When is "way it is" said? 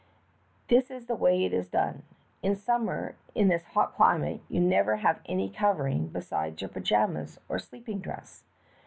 1.15-1.69